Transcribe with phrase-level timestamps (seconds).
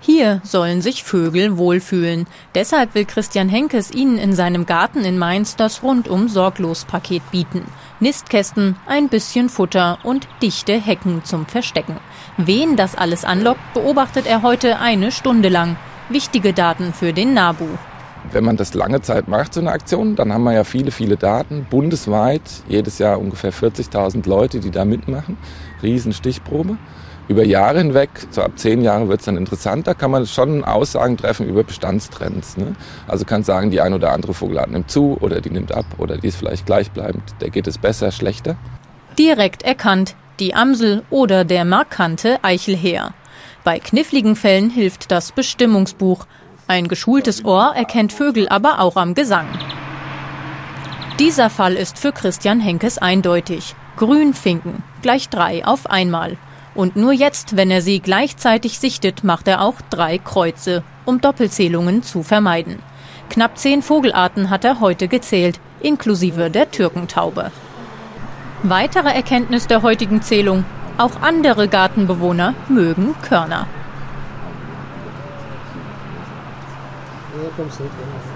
[0.00, 2.26] Hier sollen sich Vögel wohlfühlen.
[2.54, 7.64] Deshalb will Christian Henkes ihnen in seinem Garten in Mainz das rundum sorglos Paket bieten.
[7.98, 11.96] Nistkästen, ein bisschen Futter und dichte Hecken zum Verstecken.
[12.36, 15.76] Wen das alles anlockt, beobachtet er heute eine Stunde lang.
[16.08, 17.66] Wichtige Daten für den NABU.
[18.32, 21.16] Wenn man das lange Zeit macht, so eine Aktion, dann haben wir ja viele, viele
[21.16, 21.66] Daten.
[21.68, 25.38] Bundesweit jedes Jahr ungefähr 40.000 Leute, die da mitmachen.
[25.82, 26.76] Riesenstichprobe.
[27.28, 31.18] Über Jahre hinweg, so ab zehn Jahren wird es dann interessanter, kann man schon Aussagen
[31.18, 32.56] treffen über Bestandstrends.
[32.56, 32.74] Ne?
[33.06, 36.16] Also kann sagen, die ein oder andere Vogelart nimmt zu oder die nimmt ab oder
[36.16, 37.22] die ist vielleicht gleichbleibend.
[37.42, 38.56] Der geht es besser, schlechter.
[39.18, 43.12] Direkt erkannt, die Amsel oder der markante Eichelheer.
[43.62, 46.26] Bei kniffligen Fällen hilft das Bestimmungsbuch.
[46.70, 49.46] Ein geschultes Ohr erkennt Vögel aber auch am Gesang.
[51.18, 53.74] Dieser Fall ist für Christian Henkes eindeutig.
[53.96, 56.36] Grünfinken, gleich drei auf einmal.
[56.74, 62.02] Und nur jetzt, wenn er sie gleichzeitig sichtet, macht er auch drei Kreuze, um Doppelzählungen
[62.02, 62.80] zu vermeiden.
[63.30, 67.50] Knapp zehn Vogelarten hat er heute gezählt, inklusive der Türkentaube.
[68.62, 70.66] Weitere Erkenntnis der heutigen Zählung.
[70.98, 73.66] Auch andere Gartenbewohner mögen Körner.
[77.38, 78.28] 不要跟谁谈恋